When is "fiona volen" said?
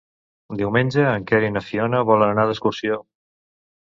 1.67-2.33